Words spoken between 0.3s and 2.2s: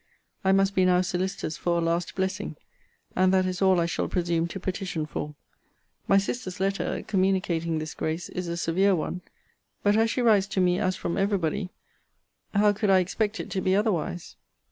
I must be now solicitous for a last